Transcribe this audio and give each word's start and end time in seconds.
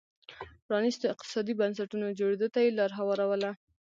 پرانيستو 0.67 1.05
اقتصادي 1.13 1.53
بنسټونو 1.61 2.15
جوړېدو 2.19 2.47
ته 2.53 2.59
یې 2.65 2.71
لار 2.79 2.91
هواروله. 2.99 3.51